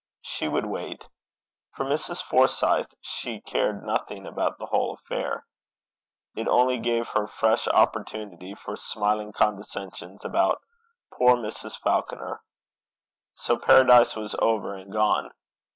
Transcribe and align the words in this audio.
She 0.23 0.47
would 0.47 0.65
wait. 0.65 1.07
For 1.75 1.85
Mrs. 1.85 2.23
Forsyth, 2.23 2.91
she 3.01 3.39
cared 3.39 3.83
nothing 3.83 4.25
about 4.25 4.57
the 4.57 4.65
whole 4.65 4.95
affair. 4.95 5.45
It 6.35 6.47
only 6.47 6.79
gave 6.79 7.09
her 7.09 7.27
fresh 7.27 7.67
opportunity 7.67 8.55
for 8.55 8.75
smiling 8.75 9.31
condescensions 9.31 10.25
about 10.25 10.59
'poor 11.13 11.35
Mrs. 11.35 11.79
Falconer.' 11.79 12.41
So 13.35 13.57
Paradise 13.59 14.15
was 14.15 14.35
over 14.39 14.73
and 14.73 14.91
gone. 14.91 15.29